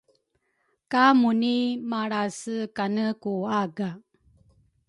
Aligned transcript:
ka 0.91 1.03
Muni 1.19 1.55
malrase 1.89 2.55
kane 2.75 3.05
ku 3.21 3.33
aga. 3.61 3.89